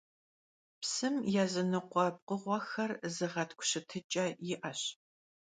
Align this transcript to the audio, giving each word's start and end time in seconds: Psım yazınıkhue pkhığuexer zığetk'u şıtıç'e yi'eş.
Psım 0.81 1.15
yazınıkhue 1.35 2.05
pkhığuexer 2.15 2.91
zığetk'u 3.15 3.63
şıtıç'e 3.69 4.25
yi'eş. 4.47 4.81